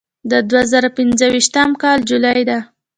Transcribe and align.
د 0.31 0.33
دوه 0.49 0.61
زره 0.71 0.89
پنځه 0.97 1.25
ویشتم 1.31 1.69
کال 1.81 1.99
جولای 2.09 2.41
ده. 2.49 2.57